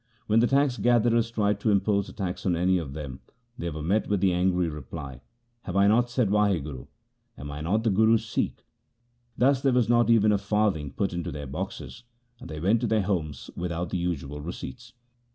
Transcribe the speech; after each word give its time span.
When 0.25 0.39
the 0.39 0.47
tax 0.47 0.77
gatherers 0.77 1.29
tried 1.29 1.59
to 1.59 1.69
impose 1.69 2.09
a 2.09 2.13
tax 2.13 2.43
on 2.47 2.55
any 2.55 2.79
of 2.79 2.93
them, 2.93 3.19
they 3.59 3.69
were 3.69 3.83
met 3.83 4.07
with 4.07 4.19
the 4.19 4.33
angry 4.33 4.67
reply,' 4.67 5.21
Have 5.65 5.75
I 5.75 5.85
not 5.85 6.09
said 6.09 6.31
Wahguru? 6.31 6.87
Am 7.37 7.51
I 7.51 7.61
not 7.61 7.83
the 7.83 7.91
Guru's 7.91 8.25
Sikh?' 8.27 8.65
Thus 9.37 9.61
there 9.61 9.73
was 9.73 9.89
not 9.89 10.09
even 10.09 10.31
a 10.31 10.39
farthing 10.39 10.89
put 10.89 11.13
into 11.13 11.31
their 11.31 11.45
boxes, 11.45 12.03
and 12.39 12.49
they 12.49 12.59
went 12.59 12.81
to 12.81 12.87
their 12.87 13.03
homes 13.03 13.51
without 13.55 13.91
the 13.91 13.97
usual 13.99 14.41
receipts. 14.41 14.93